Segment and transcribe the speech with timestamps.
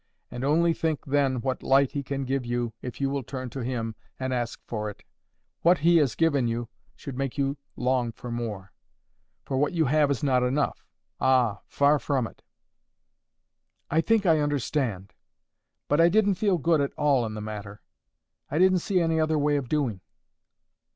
[0.31, 3.59] And only think then what light He can give you if you will turn to
[3.63, 5.03] Him and ask for it.
[5.61, 8.73] What He has given you should make you long for more;
[9.45, 11.59] for what you have is not enough—ah!
[11.67, 12.41] far from it."
[13.91, 15.13] "I think I understand.
[15.87, 17.83] But I didn't feel good at all in the matter.
[18.49, 20.01] I didn't see any other way of doing."